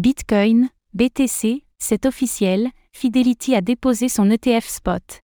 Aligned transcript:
Bitcoin, 0.00 0.70
BTC, 0.94 1.62
c'est 1.78 2.06
officiel, 2.06 2.70
Fidelity 2.94 3.54
a 3.54 3.60
déposé 3.60 4.08
son 4.08 4.30
ETF 4.30 4.66
spot. 4.66 5.20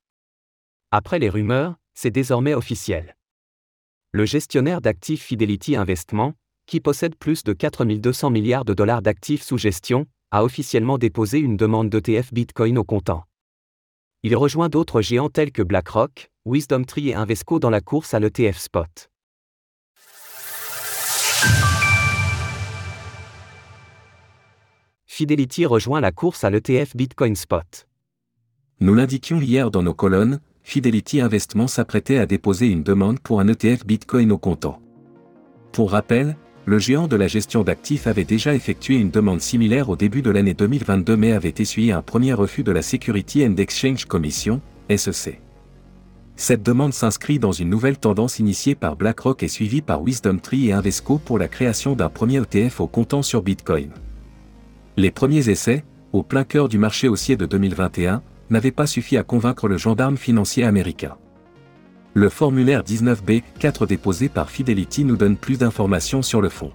Après 0.91 1.19
les 1.19 1.31
rumeurs, 1.31 1.77
c'est 1.95 2.11
désormais 2.11 2.53
officiel. 2.53 3.17
Le 4.13 4.27
gestionnaire 4.27 4.83
d'actifs 4.83 5.23
Fidelity 5.23 5.77
Investment, 5.77 6.35
qui 6.67 6.81
possède 6.81 7.17
plus 7.17 7.43
de 7.43 7.55
4200 7.55 8.29
milliards 8.29 8.67
de 8.67 8.75
dollars 8.75 9.01
d'actifs 9.01 9.41
sous 9.41 9.57
gestion, 9.57 10.05
a 10.31 10.45
officiellement 10.45 10.99
déposé 10.99 11.39
une 11.39 11.57
demande 11.57 11.89
d'ETF 11.89 12.35
Bitcoin 12.35 12.77
au 12.77 12.85
comptant. 12.85 13.25
Il 14.25 14.37
rejoint 14.37 14.69
d'autres 14.69 15.01
géants 15.01 15.31
tels 15.31 15.53
que 15.53 15.63
BlackRock, 15.63 16.29
WisdomTree 16.45 17.09
et 17.09 17.15
Invesco 17.15 17.59
dans 17.61 17.71
la 17.71 17.81
course 17.81 18.13
à 18.13 18.21
l'ETF 18.21 18.59
Spot. 18.59 19.09
Fidelity 25.17 25.65
rejoint 25.65 26.03
la 26.03 26.13
course 26.13 26.45
à 26.45 26.51
l'ETF 26.51 26.95
Bitcoin 26.95 27.37
Spot. 27.37 27.89
Nous 28.81 28.95
l'indiquions 28.95 29.41
hier 29.41 29.71
dans 29.71 29.83
nos 29.83 29.95
colonnes, 29.95 30.41
Fidelity 30.63 31.23
Investment 31.23 31.69
s'apprêtait 31.69 32.19
à 32.19 32.27
déposer 32.27 32.67
une 32.67 32.83
demande 32.83 33.19
pour 33.21 33.41
un 33.41 33.49
ETF 33.49 33.87
Bitcoin 33.87 34.31
au 34.31 34.37
comptant. 34.37 34.79
Pour 35.73 35.93
rappel, 35.93 36.37
le 36.67 36.79
géant 36.79 37.09
de 37.09 37.17
la 37.17 37.29
gestion 37.29 37.65
d'actifs 37.65 38.07
avait 38.07 38.27
déjà 38.27 38.55
effectué 38.55 38.97
une 38.97 39.11
demande 39.11 39.41
similaire 39.41 39.89
au 39.89 39.97
début 39.97 40.21
de 40.21 40.29
l'année 40.29 40.53
2022 40.53 41.17
mais 41.17 41.33
avait 41.33 41.55
essuyé 41.57 41.93
un 41.93 42.03
premier 42.03 42.35
refus 42.35 42.63
de 42.63 42.73
la 42.73 42.83
Security 42.83 43.47
and 43.47 43.57
Exchange 43.57 44.05
Commission, 44.05 44.61
SEC. 44.95 45.41
Cette 46.37 46.63
demande 46.63 46.93
s'inscrit 46.93 47.39
dans 47.39 47.53
une 47.53 47.71
nouvelle 47.71 47.97
tendance 47.97 48.39
initiée 48.39 48.75
par 48.75 48.97
BlackRock 48.97 49.43
et 49.43 49.49
suivie 49.49 49.81
par 49.81 50.03
WisdomTree 50.03 50.67
et 50.67 50.73
Invesco 50.75 51.17
pour 51.17 51.39
la 51.39 51.49
création 51.49 51.97
d'un 51.97 52.11
premier 52.11 52.43
ETF 52.43 52.83
au 52.83 52.87
comptant 52.87 53.23
sur 53.23 53.41
Bitcoin. 53.41 53.89
Les 54.99 55.11
premiers 55.11 55.51
essais, 55.51 55.85
au 56.15 56.23
plein 56.23 56.45
cœur 56.45 56.71
du 56.71 56.79
marché 56.79 57.07
haussier 57.07 57.37
de 57.37 57.45
2021, 57.45 58.23
n'avaient 58.49 58.71
pas 58.71 58.87
suffi 58.87 59.19
à 59.19 59.23
convaincre 59.23 59.69
le 59.69 59.77
gendarme 59.77 60.17
financier 60.17 60.65
américain. 60.65 61.17
Le 62.15 62.31
formulaire 62.31 62.83
19B4 62.83 63.87
déposé 63.87 64.31
par 64.31 64.49
Fidelity 64.49 65.05
nous 65.05 65.19
donne 65.19 65.37
plus 65.37 65.59
d'informations 65.59 66.23
sur 66.23 66.41
le 66.41 66.49
fond. 66.49 66.73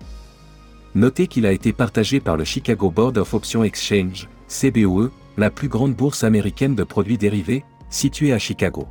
Notez 0.94 1.26
qu'il 1.26 1.48
a 1.48 1.52
été 1.52 1.74
partagé 1.74 2.20
par 2.20 2.38
le 2.38 2.44
Chicago 2.44 2.92
Board 2.92 3.18
of 3.18 3.34
Options 3.34 3.64
Exchange, 3.64 4.30
CBOE, 4.48 5.10
la 5.38 5.50
plus 5.50 5.68
grande 5.68 5.96
bourse 5.96 6.24
américaine 6.24 6.76
de 6.76 6.84
produits 6.84 7.18
dérivés, 7.18 7.64
située 7.90 8.34
à 8.34 8.38
Chicago. 8.40 8.88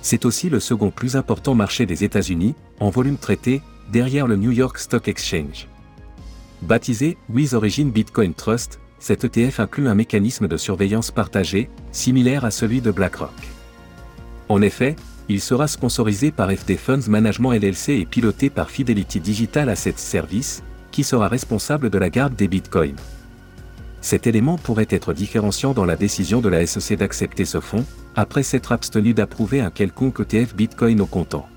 C'est 0.00 0.24
aussi 0.24 0.48
le 0.48 0.60
second 0.60 0.92
plus 0.92 1.16
important 1.16 1.56
marché 1.56 1.86
des 1.86 2.04
États-Unis, 2.04 2.54
en 2.78 2.90
volume 2.90 3.16
traité, 3.16 3.62
derrière 3.90 4.28
le 4.28 4.36
New 4.36 4.52
York 4.52 4.78
Stock 4.78 5.08
Exchange. 5.08 5.66
Baptisé 6.62 7.16
With 7.32 7.54
Origin 7.54 7.90
Bitcoin 7.90 8.34
Trust, 8.34 8.80
cet 8.98 9.24
ETF 9.24 9.60
inclut 9.60 9.88
un 9.88 9.94
mécanisme 9.94 10.48
de 10.48 10.56
surveillance 10.56 11.12
partagé, 11.12 11.70
similaire 11.92 12.44
à 12.44 12.50
celui 12.50 12.80
de 12.80 12.90
BlackRock. 12.90 13.30
En 14.48 14.60
effet, 14.60 14.96
il 15.28 15.40
sera 15.40 15.68
sponsorisé 15.68 16.32
par 16.32 16.50
FD 16.50 16.76
Funds 16.76 17.08
Management 17.08 17.52
LLC 17.52 17.90
et 17.90 18.06
piloté 18.06 18.50
par 18.50 18.70
Fidelity 18.70 19.20
Digital 19.20 19.68
Assets 19.68 19.94
Service, 19.98 20.64
qui 20.90 21.04
sera 21.04 21.28
responsable 21.28 21.90
de 21.90 21.98
la 21.98 22.10
garde 22.10 22.34
des 22.34 22.48
bitcoins. 22.48 22.96
Cet 24.00 24.26
élément 24.26 24.58
pourrait 24.58 24.88
être 24.90 25.12
différenciant 25.12 25.74
dans 25.74 25.84
la 25.84 25.96
décision 25.96 26.40
de 26.40 26.48
la 26.48 26.66
SEC 26.66 26.98
d'accepter 26.98 27.44
ce 27.44 27.60
fonds, 27.60 27.84
après 28.16 28.42
s'être 28.42 28.72
abstenu 28.72 29.14
d'approuver 29.14 29.60
un 29.60 29.70
quelconque 29.70 30.20
ETF 30.20 30.56
Bitcoin 30.56 31.00
au 31.00 31.06
comptant. 31.06 31.48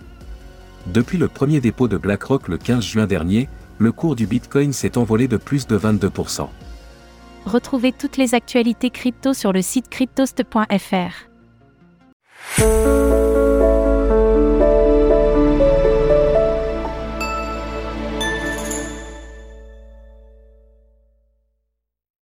Depuis 0.88 1.18
le 1.18 1.28
premier 1.28 1.60
dépôt 1.60 1.88
de 1.88 1.98
BlackRock 1.98 2.48
le 2.48 2.58
15 2.58 2.84
juin 2.84 3.08
dernier, 3.08 3.50
le 3.78 3.92
cours 3.92 4.16
du 4.16 4.28
Bitcoin 4.28 4.74
s'est 4.74 4.98
envolé 4.98 5.28
de 5.28 5.38
plus 5.38 5.68
de 5.68 5.78
22%. 5.78 6.48
Retrouvez 7.46 7.92
toutes 7.92 8.18
les 8.18 8.36
actualités 8.36 8.90
crypto 8.90 9.34
sur 9.34 9.52
le 9.52 9.62
site 9.62 9.90
cryptost.fr. 9.90 11.32